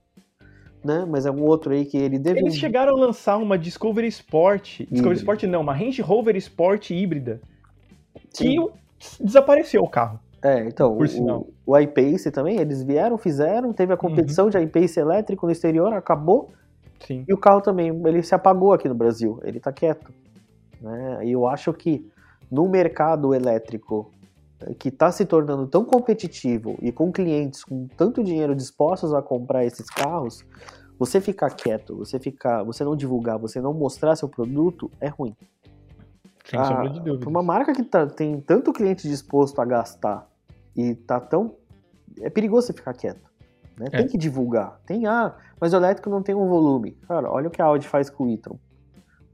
[0.85, 1.07] né?
[1.09, 2.41] mas é um outro aí que ele deve...
[2.41, 4.81] Eles chegaram a lançar uma Discovery Sport.
[4.81, 5.21] Discovery Híbrida.
[5.21, 7.41] Sport não, uma Range Rover Sport híbrida.
[8.31, 8.69] Sim.
[8.99, 10.21] Que desapareceu o carro.
[10.43, 11.47] É, então, Por o, sinal.
[11.65, 16.51] o iPace também, eles vieram, fizeram, teve a competição de iPace elétrico no exterior, acabou,
[17.07, 17.25] Sim.
[17.29, 20.13] e o carro também, ele se apagou aqui no Brasil, ele tá quieto.
[20.81, 21.27] Né?
[21.27, 22.11] E eu acho que
[22.51, 24.11] no mercado elétrico,
[24.61, 29.23] eh, que está se tornando tão competitivo e com clientes com tanto dinheiro dispostos a
[29.23, 30.45] comprar esses carros,
[30.99, 35.37] você ficar quieto, você ficar, você não divulgar, você não mostrar seu produto é ruim.
[36.45, 37.29] Sem Ah, sombra de dúvida.
[37.29, 40.29] Uma marca que tá- tem tanto cliente disposto a gastar
[40.77, 41.57] e tá tão.
[42.21, 43.31] É perigoso você ficar quieto.
[43.79, 43.87] Né?
[43.93, 43.99] É.
[43.99, 44.81] Tem que divulgar.
[44.87, 46.93] Tem, ah, mas o elétrico não tem um volume.
[47.09, 48.59] Cara, olha o que a Audi faz com o e-tron.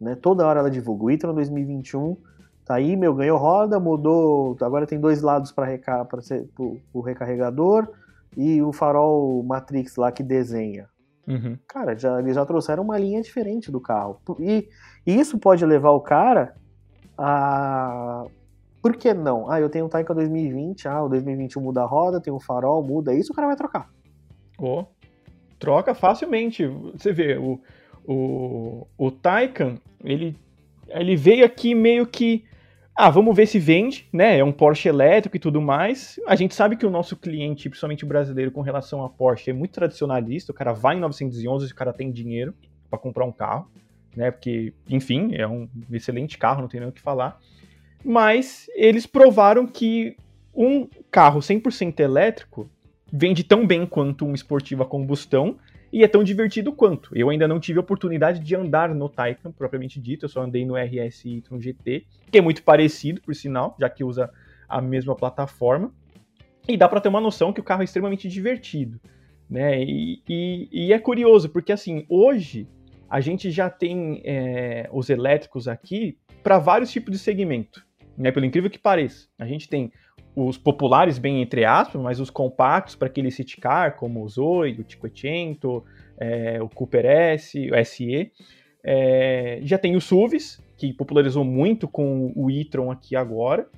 [0.01, 0.14] Né?
[0.14, 1.05] Toda hora ela divulga.
[1.05, 2.16] O e-tron 2021
[2.64, 4.57] tá aí, meu, ganhou roda, mudou.
[4.61, 7.88] Agora tem dois lados para recar, pro recarregador
[8.37, 10.88] e o farol Matrix lá que desenha.
[11.27, 11.59] Uhum.
[11.66, 14.20] Cara, já, eles já trouxeram uma linha diferente do carro.
[14.38, 14.68] E,
[15.07, 16.55] e isso pode levar o cara
[17.16, 18.24] a.
[18.80, 19.50] Por que não?
[19.50, 22.82] Ah, eu tenho um Taycan 2020, ah, o 2021 muda a roda, tem um farol,
[22.82, 23.90] muda isso, o cara vai trocar.
[24.58, 24.84] Ó,
[25.58, 26.66] troca facilmente.
[26.94, 27.60] Você vê, o,
[28.06, 30.36] o, o Taycan, ele,
[30.88, 32.44] ele veio aqui meio que.
[32.94, 34.38] Ah, vamos ver se vende, né?
[34.38, 36.18] É um Porsche elétrico e tudo mais.
[36.26, 39.70] A gente sabe que o nosso cliente, principalmente brasileiro, com relação a Porsche, é muito
[39.72, 40.50] tradicionalista.
[40.50, 42.54] O cara vai em 911 e o cara tem dinheiro
[42.90, 43.70] para comprar um carro,
[44.16, 44.32] né?
[44.32, 47.38] Porque, enfim, é um excelente carro, não tem nem o que falar.
[48.04, 50.16] Mas eles provaram que
[50.54, 52.70] um carro 100% elétrico
[53.12, 55.56] vende tão bem quanto um esportivo a combustão
[55.92, 57.11] e é tão divertido quanto.
[57.16, 60.64] Eu ainda não tive a oportunidade de andar no Taycan, propriamente dito, eu só andei
[60.64, 64.30] no RS e-tron GT, que é muito parecido, por sinal, já que usa
[64.68, 65.92] a mesma plataforma.
[66.68, 69.00] E dá para ter uma noção que o carro é extremamente divertido.
[69.48, 69.82] Né?
[69.82, 72.68] E, e- e é curioso, porque assim, hoje
[73.08, 77.87] a gente já tem é, os elétricos aqui para vários tipos de segmento.
[78.18, 78.33] Né?
[78.33, 79.28] Pelo incrível que pareça.
[79.38, 79.92] A gente tem
[80.35, 84.72] os populares, bem entre aspas, mas os compactos para aquele city car, como o Zoe,
[84.72, 85.85] o Cinquecento,
[86.18, 88.33] é, o Cooper S, o SE.
[88.85, 93.68] É, já tem os SUVs, que popularizou muito com o e-tron aqui agora.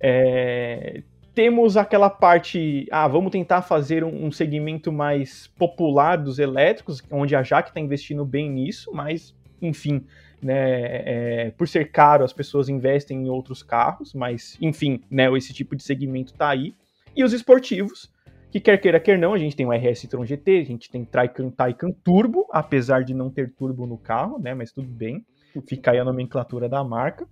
[0.00, 1.02] É,
[1.34, 7.34] temos aquela parte, ah, vamos tentar fazer um, um segmento mais popular dos elétricos, onde
[7.34, 10.04] a Jaque está investindo bem nisso, mas, enfim,
[10.42, 15.52] né, é, por ser caro, as pessoas investem em outros carros, mas, enfim, né, esse
[15.52, 16.74] tipo de segmento está aí.
[17.16, 18.10] E os esportivos,
[18.50, 21.04] que quer queira, quer não, a gente tem o RS Tron GT, a gente tem
[21.04, 25.24] Taycan Taycan Turbo, apesar de não ter turbo no carro, né, mas tudo bem,
[25.66, 27.26] fica aí a nomenclatura da marca.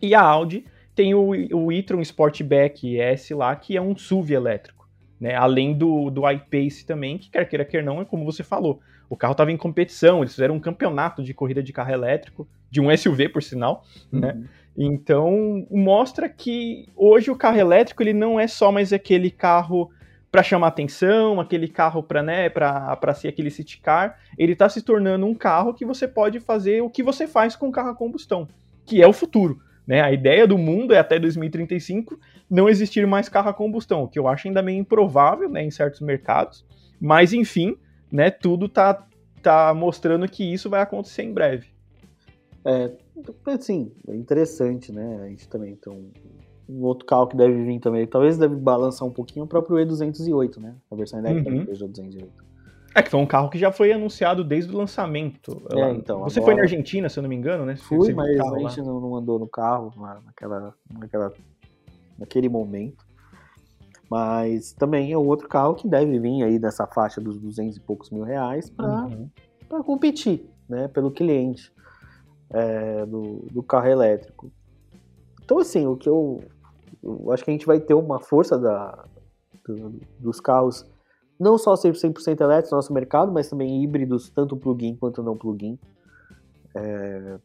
[0.00, 0.64] E a Audi,
[0.94, 4.88] tem o, o e-tron Sportback S lá, que é um SUV elétrico.
[5.20, 5.34] Né?
[5.34, 8.80] Além do, do iPace também, que quer queira, quer não, é como você falou.
[9.12, 12.80] O carro estava em competição, eles fizeram um campeonato de corrida de carro elétrico, de
[12.80, 14.32] um SUV, por sinal, né?
[14.32, 14.40] uhum.
[14.40, 14.48] né?
[14.74, 19.90] Então, mostra que hoje o carro elétrico ele não é só mais aquele carro
[20.30, 22.50] para chamar atenção, aquele carro para né,
[23.14, 26.88] ser aquele city car, ele está se tornando um carro que você pode fazer o
[26.88, 28.48] que você faz com o carro a combustão,
[28.86, 29.60] que é o futuro.
[29.86, 30.00] Né?
[30.00, 32.18] A ideia do mundo é até 2035
[32.50, 35.70] não existir mais carro a combustão, o que eu acho ainda meio improvável né, em
[35.70, 36.64] certos mercados.
[36.98, 37.76] Mas, enfim,
[38.12, 39.06] né, tudo tá,
[39.42, 41.68] tá mostrando que isso vai acontecer em breve.
[42.64, 42.92] É,
[43.46, 45.22] assim, é interessante, né?
[45.24, 46.12] A gente também tem um,
[46.68, 48.06] um, outro carro que deve vir também.
[48.06, 50.76] Talvez deve balançar um pouquinho o próprio E208, né?
[50.90, 51.58] A versão elétrica uhum.
[51.58, 52.52] do Peugeot 208.
[52.94, 55.62] É que foi um carro que já foi anunciado desde o lançamento.
[55.72, 56.52] É, então, Você agora...
[56.52, 57.74] foi na Argentina, se eu não me engano, né?
[57.74, 59.90] Fui, mas a gente não, não, andou no carro
[60.24, 61.32] naquela, naquela,
[62.18, 63.01] naquele momento.
[64.12, 68.10] Mas também é outro carro que deve vir aí nessa faixa dos 200 e poucos
[68.10, 69.82] mil reais para uhum.
[69.82, 71.72] competir né, pelo cliente
[72.50, 74.52] é, do, do carro elétrico.
[75.42, 76.44] Então, assim, o que eu,
[77.02, 79.02] eu acho que a gente vai ter uma força da,
[79.66, 80.84] do, dos carros
[81.40, 85.78] não só 100% elétricos no nosso mercado, mas também híbridos, tanto plug-in quanto não plug-in.
[86.74, 87.38] É...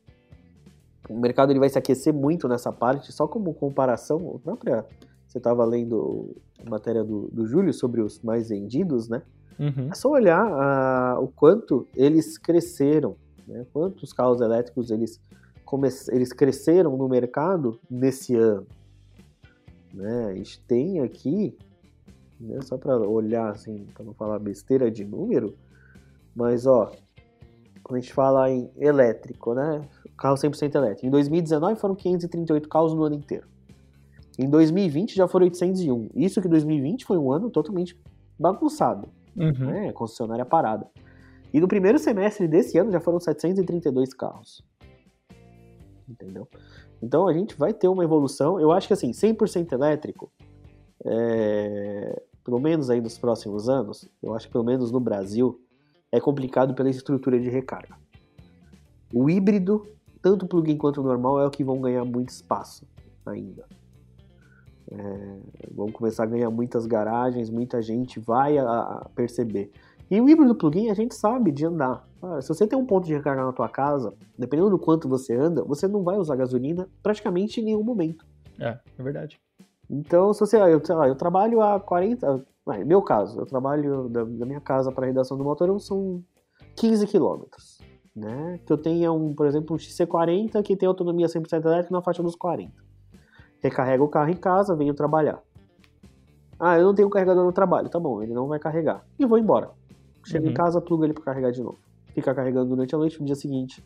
[1.10, 4.86] O mercado ele vai se aquecer muito nessa parte, só como comparação, própria,
[5.28, 6.36] você estava lendo
[6.66, 9.22] a matéria do, do Júlio sobre os mais vendidos, né?
[9.60, 9.90] Uhum.
[9.92, 13.16] É só olhar uh, o quanto eles cresceram,
[13.48, 13.66] né?
[13.74, 15.20] quantos carros elétricos eles,
[15.66, 15.90] come...
[16.10, 18.68] eles cresceram no mercado nesse ano.
[19.94, 20.26] Né?
[20.26, 21.58] A gente tem aqui
[22.40, 22.62] né?
[22.62, 25.56] Só para olhar assim, para não falar besteira de número,
[26.36, 26.92] mas ó,
[27.84, 29.82] quando a gente fala em elétrico, né?
[30.18, 31.06] Carro 100% elétrico.
[31.06, 33.48] Em 2019 foram 538 carros no ano inteiro.
[34.38, 36.10] Em 2020 já foram 801.
[36.15, 38.00] Isso que 2020 foi um ano totalmente
[38.38, 39.67] bagunçado, uhum.
[39.67, 39.91] né?
[39.93, 40.88] Concessionária parada.
[41.54, 44.63] E no primeiro semestre desse ano já foram 732 carros.
[46.08, 46.47] Entendeu?
[47.02, 48.60] Então a gente vai ter uma evolução.
[48.60, 50.32] Eu acho que assim, 100% elétrico
[51.06, 55.60] é, pelo menos aí nos próximos anos, eu acho que pelo menos no Brasil,
[56.12, 57.95] é complicado pela estrutura de recarga.
[59.13, 59.86] O híbrido,
[60.21, 62.86] tanto plug-in quanto normal, é o que vão ganhar muito espaço
[63.26, 63.65] ainda.
[64.91, 65.38] É,
[65.71, 69.71] vão começar a ganhar muitas garagens, muita gente vai a, a perceber.
[70.10, 72.08] E o híbrido plug-in a gente sabe de andar.
[72.21, 75.36] Ah, se você tem um ponto de recarga na tua casa, dependendo do quanto você
[75.36, 78.26] anda, você não vai usar gasolina praticamente em nenhum momento.
[78.60, 79.39] É, é verdade.
[79.89, 82.45] Então, se você, eu, sei lá, eu trabalho há 40.
[82.69, 86.23] É, meu caso, eu trabalho da, da minha casa para a redação do motorão são
[86.76, 87.78] 15 quilômetros.
[88.15, 88.60] Né?
[88.65, 92.23] Que eu tenha, um, por exemplo, um XC40 que tem autonomia 100% elétrica na faixa
[92.23, 92.87] dos 40.
[93.62, 95.41] Recarrego o carro em casa, venho trabalhar.
[96.60, 97.89] Ah, eu não tenho carregador no trabalho.
[97.89, 99.06] Tá bom, ele não vai carregar.
[99.20, 99.70] E vou embora.
[100.26, 100.52] Chego uhum.
[100.52, 101.78] em casa, plugo ele para carregar de novo.
[102.13, 103.84] Fica carregando durante a noite, no dia seguinte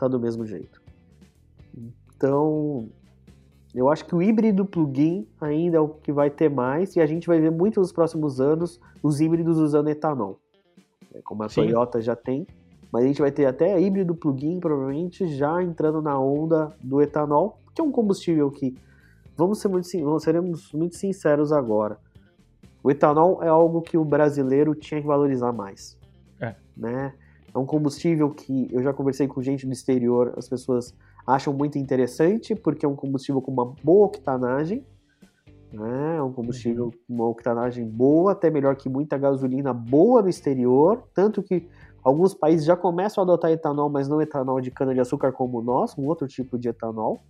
[0.00, 0.80] tá do mesmo jeito.
[2.16, 2.88] Então,
[3.74, 7.06] eu acho que o híbrido plug-in ainda é o que vai ter mais e a
[7.06, 10.40] gente vai ver muito nos próximos anos os híbridos usando etanol.
[11.14, 11.66] É, como a Sim.
[11.66, 12.46] Toyota já tem,
[12.90, 17.58] mas a gente vai ter até híbrido plug-in provavelmente já entrando na onda do etanol,
[17.74, 18.74] que é um combustível que,
[19.40, 21.98] vamos ser muito, vamos, seremos muito sinceros agora,
[22.82, 25.98] o etanol é algo que o brasileiro tinha que valorizar mais.
[26.40, 26.54] É.
[26.76, 27.12] Né?
[27.54, 30.94] É um combustível que eu já conversei com gente do exterior, as pessoas
[31.26, 34.84] acham muito interessante porque é um combustível com uma boa octanagem,
[35.72, 36.16] né?
[36.16, 36.90] É um combustível uhum.
[36.90, 41.68] com uma octanagem boa, até melhor que muita gasolina boa no exterior, tanto que
[42.02, 46.00] alguns países já começam a adotar etanol, mas não etanol de cana-de-açúcar como o nosso,
[46.00, 47.20] um outro tipo de etanol.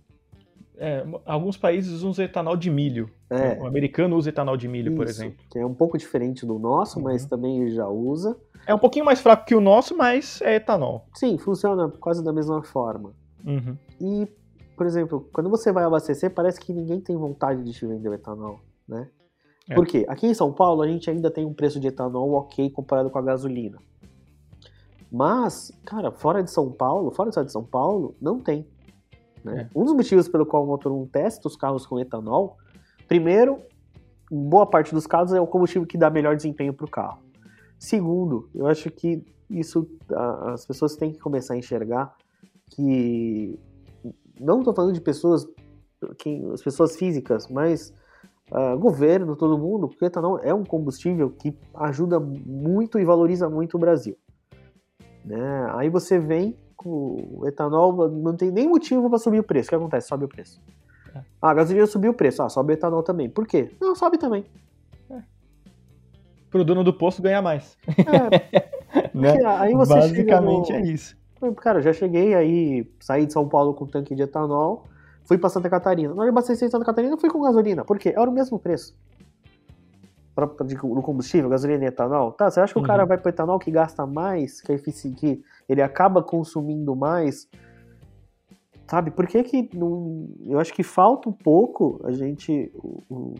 [0.83, 3.07] É, alguns países usam etanol de milho.
[3.29, 3.61] É.
[3.61, 5.37] O americano usa etanol de milho, Isso, por exemplo.
[5.47, 7.05] Que é um pouco diferente do nosso, uhum.
[7.05, 8.35] mas também já usa.
[8.65, 11.05] É um pouquinho mais fraco que o nosso, mas é etanol.
[11.13, 13.13] Sim, funciona quase da mesma forma.
[13.45, 13.77] Uhum.
[14.01, 14.27] E,
[14.75, 18.13] por exemplo, quando você vai abastecer, parece que ninguém tem vontade de te vender o
[18.15, 19.07] etanol, né?
[19.69, 19.75] É.
[19.75, 20.03] Por quê?
[20.09, 23.19] Aqui em São Paulo a gente ainda tem um preço de etanol ok comparado com
[23.19, 23.77] a gasolina.
[25.11, 28.65] Mas, cara, fora de São Paulo, fora do estado de São Paulo, não tem.
[29.43, 29.69] Né?
[29.73, 29.79] É.
[29.79, 32.57] Um dos motivos pelo qual o Motor 1 testa os carros com etanol,
[33.07, 33.59] primeiro,
[34.29, 37.21] boa parte dos casos é o combustível que dá melhor desempenho para o carro.
[37.77, 39.87] Segundo, eu acho que isso
[40.53, 42.15] as pessoas têm que começar a enxergar
[42.69, 43.59] que
[44.39, 45.47] não estou falando de pessoas,
[46.17, 47.93] quem, as pessoas físicas, mas
[48.51, 53.75] uh, governo, todo mundo, porque etanol é um combustível que ajuda muito e valoriza muito
[53.75, 54.17] o Brasil.
[55.25, 55.71] Né?
[55.75, 59.67] Aí você vem com o etanol, não tem nem motivo para subir o preço.
[59.67, 60.07] O que acontece?
[60.07, 60.59] Sobe o preço.
[61.15, 61.19] É.
[61.41, 62.41] Ah, a gasolina subiu o preço.
[62.41, 63.29] Ah, sobe o etanol também.
[63.29, 63.71] Por quê?
[63.79, 64.45] Não, sobe também.
[65.09, 65.21] É.
[66.49, 67.77] Pro dono do posto ganhar mais.
[67.87, 69.11] É.
[69.13, 69.45] né?
[69.45, 70.79] Aí você Basicamente no...
[70.79, 71.15] é isso.
[71.57, 74.85] Cara, eu já cheguei aí, saí de São Paulo com um tanque de etanol,
[75.25, 76.13] fui para Santa Catarina.
[76.13, 77.83] Na hora de abastecer em Santa Catarina, fui com gasolina.
[77.83, 78.09] Por quê?
[78.09, 78.95] Era o mesmo preço.
[80.33, 82.31] Pra, de, no combustível, gasolina e etanol.
[82.31, 82.85] Tá, você acha que uhum.
[82.85, 87.49] o cara vai pro etanol que gasta mais, que, é que ele acaba consumindo mais?
[88.87, 92.71] Sabe, por que que não, eu acho que falta um pouco a gente,
[93.09, 93.35] um,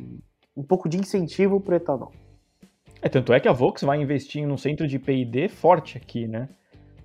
[0.55, 2.11] um pouco de incentivo pro etanol.
[3.01, 6.47] É, tanto é que a Volks vai investir num centro de P&D forte aqui, né?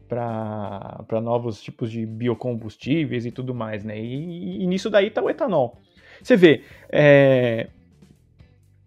[0.09, 3.99] Para novos tipos de biocombustíveis e tudo mais, né?
[3.99, 5.79] E, e nisso daí tá o etanol.
[6.23, 7.69] Você vê, é,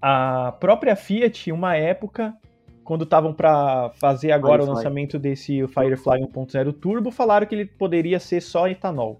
[0.01, 2.35] a própria Fiat, uma época,
[2.83, 4.71] quando estavam para fazer agora Firefly.
[4.71, 9.19] o lançamento desse Firefly 1.0 Turbo, falaram que ele poderia ser só etanol.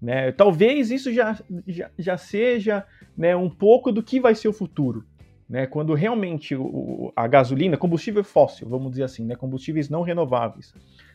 [0.00, 0.32] Né?
[0.32, 2.84] Talvez isso já, já, já seja
[3.16, 5.04] né, um pouco do que vai ser o futuro
[5.48, 10.74] né, quando realmente o, a gasolina, combustível fóssil, vamos dizer assim, né, combustíveis não renováveis,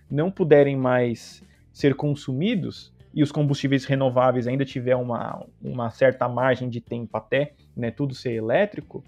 [0.10, 6.68] não puderem mais ser consumidos e os combustíveis renováveis ainda tiver uma, uma certa margem
[6.68, 9.03] de tempo até né, tudo ser elétrico,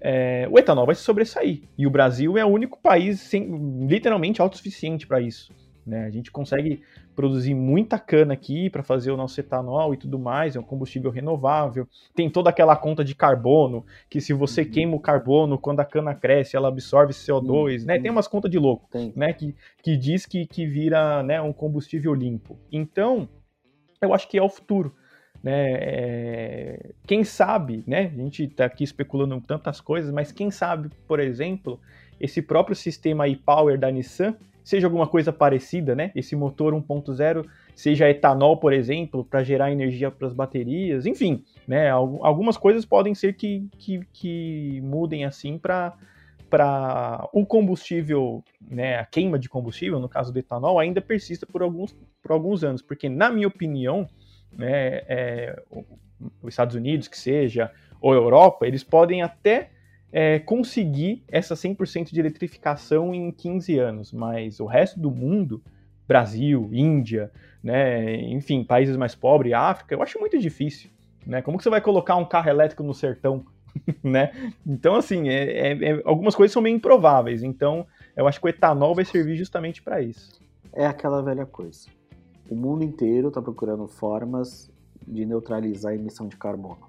[0.00, 1.62] é, o etanol vai se sobressair.
[1.78, 5.52] E o Brasil é o único país sem, literalmente autossuficiente para isso.
[5.86, 6.04] Né?
[6.04, 6.82] A gente consegue
[7.14, 11.10] produzir muita cana aqui para fazer o nosso etanol e tudo mais, é um combustível
[11.10, 11.86] renovável.
[12.14, 14.70] Tem toda aquela conta de carbono, que se você uhum.
[14.70, 17.86] queima o carbono, quando a cana cresce, ela absorve CO2, uhum.
[17.86, 17.98] né?
[17.98, 19.12] Tem umas contas de louco, Tem.
[19.14, 19.32] né?
[19.32, 22.58] Que, que diz que, que vira né, um combustível limpo.
[22.72, 23.28] Então,
[24.00, 24.94] eu acho que é o futuro.
[25.44, 26.90] Né, é...
[27.06, 28.10] quem sabe, né?
[28.14, 31.78] A gente está aqui especulando tantas coisas, mas quem sabe, por exemplo,
[32.18, 36.10] esse próprio sistema e-Power da Nissan seja alguma coisa parecida, né?
[36.14, 37.44] Esse motor 1.0
[37.76, 41.90] seja etanol, por exemplo, para gerar energia para as baterias, enfim, né?
[41.90, 45.94] Algumas coisas podem ser que, que, que mudem assim para
[46.48, 51.62] para o combustível, né, a queima de combustível, no caso do etanol, ainda persista por
[51.62, 54.06] alguns, por alguns anos, porque na minha opinião,
[54.56, 55.62] né, é,
[56.42, 59.70] os Estados Unidos que seja, ou Europa, eles podem até
[60.12, 65.62] é, conseguir essa 100% de eletrificação em 15 anos, mas o resto do mundo,
[66.06, 67.30] Brasil, Índia,
[67.62, 70.90] né, enfim, países mais pobres, África, eu acho muito difícil.
[71.26, 71.40] Né?
[71.42, 73.44] Como que você vai colocar um carro elétrico no sertão?
[74.02, 74.30] né?
[74.66, 77.42] Então, assim, é, é, é, algumas coisas são meio improváveis.
[77.42, 77.86] Então,
[78.16, 80.40] eu acho que o etanol vai servir justamente para isso.
[80.72, 81.88] É aquela velha coisa.
[82.48, 84.70] O mundo inteiro está procurando formas
[85.06, 86.88] de neutralizar a emissão de carbono,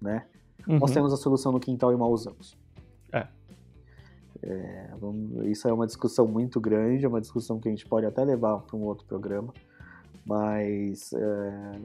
[0.00, 0.26] né?
[0.66, 0.78] Uhum.
[0.78, 2.56] Nós temos a solução no quintal e mal usamos.
[3.12, 3.26] É.
[4.42, 8.06] é vamos, isso é uma discussão muito grande, é uma discussão que a gente pode
[8.06, 9.52] até levar para um outro programa,
[10.24, 11.80] mas é,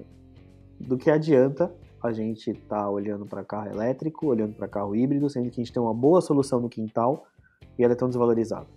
[0.79, 5.29] do que adianta a gente estar tá olhando para carro elétrico, olhando para carro híbrido,
[5.29, 7.27] sendo que a gente tem uma boa solução no quintal
[7.77, 8.67] e ela é tão desvalorizada.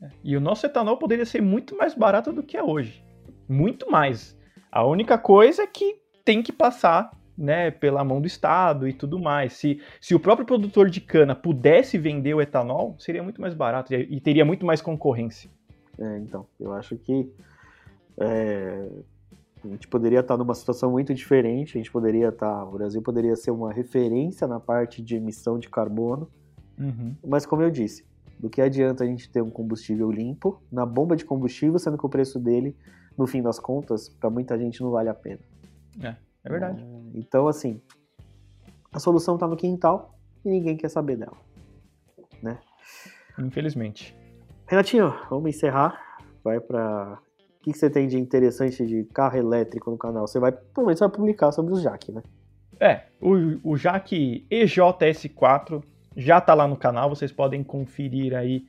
[0.00, 0.10] É.
[0.22, 3.04] E o nosso etanol poderia ser muito mais barato do que é hoje.
[3.48, 4.36] Muito mais.
[4.70, 9.18] A única coisa é que tem que passar né, pela mão do Estado e tudo
[9.18, 9.52] mais.
[9.52, 13.94] Se, se o próprio produtor de cana pudesse vender o etanol, seria muito mais barato
[13.94, 15.48] e teria muito mais concorrência.
[15.98, 17.30] É, então, eu acho que
[18.18, 18.88] é,
[19.64, 23.34] a gente poderia estar numa situação muito diferente, a gente poderia estar, o Brasil poderia
[23.36, 26.28] ser uma referência na parte de emissão de carbono,
[26.78, 27.14] uhum.
[27.26, 28.04] mas como eu disse,
[28.38, 32.06] do que adianta a gente ter um combustível limpo na bomba de combustível, sendo que
[32.06, 32.76] o preço dele,
[33.18, 35.40] no fim das contas, para muita gente não vale a pena.
[36.02, 36.14] É.
[36.44, 36.82] É verdade.
[37.14, 37.82] Então, assim,
[38.92, 40.14] a solução está no quintal
[40.44, 41.36] e ninguém quer saber dela.
[42.42, 42.58] Né?
[43.38, 44.16] Infelizmente.
[44.66, 46.00] Renatinho, vamos encerrar.
[46.44, 47.18] Vai para
[47.58, 50.26] o que, você tem de interessante de carro elétrico no canal?
[50.26, 52.22] Você vai, provavelmente, vai publicar sobre os Jack, né?
[52.80, 55.82] É, o, o Jack EJS4
[56.16, 58.64] já está lá no canal, vocês podem conferir aí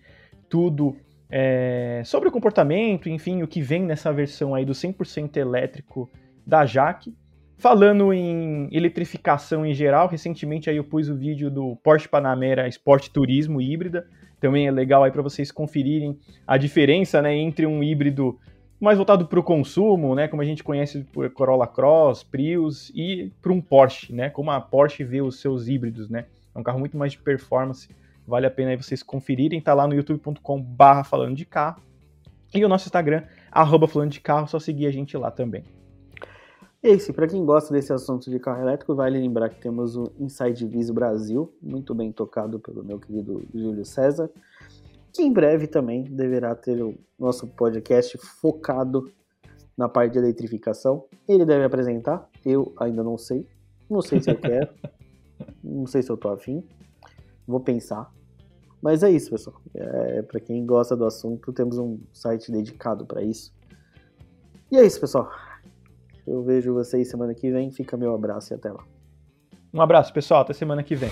[0.49, 0.97] tudo
[1.29, 6.09] é, sobre o comportamento, enfim, o que vem nessa versão aí do 100% elétrico
[6.45, 7.15] da Jaque.
[7.57, 13.09] Falando em eletrificação em geral, recentemente aí eu pus o vídeo do Porsche Panamera Sport
[13.09, 14.07] Turismo híbrida.
[14.39, 16.17] Também é legal aí para vocês conferirem
[16.47, 18.39] a diferença né, entre um híbrido
[18.79, 23.29] mais voltado para o consumo, né, como a gente conhece por Corolla Cross, Prius e
[23.41, 26.25] para um Porsche, né, como a Porsche vê os seus híbridos, né,
[26.55, 27.89] é um carro muito mais de performance,
[28.29, 31.81] vale a pena aí vocês conferirem, tá lá no youtube.com/barra falando de carro
[32.53, 35.63] e o nosso Instagram arroba falando de carro, só seguir a gente lá também.
[36.81, 40.13] E aí, para quem gosta desse assunto de carro elétrico, vale lembrar que temos o
[40.17, 44.29] Inside Viso Brasil, muito bem tocado pelo meu querido Júlio César,
[45.11, 49.11] que em breve também deverá ter o nosso podcast focado
[49.75, 51.03] na parte de eletrificação.
[51.27, 53.45] Ele deve apresentar, eu ainda não sei,
[53.89, 54.69] não sei se eu quero,
[55.61, 56.63] não sei se eu tô afim,
[57.45, 58.09] vou pensar.
[58.81, 59.61] Mas é isso, pessoal.
[59.73, 63.53] É, para quem gosta do assunto, temos um site dedicado para isso.
[64.71, 65.29] E é isso, pessoal.
[66.25, 67.71] Eu vejo vocês semana que vem.
[67.71, 68.83] Fica meu abraço e até lá.
[69.73, 70.41] Um abraço, pessoal.
[70.41, 71.09] Até semana que vem.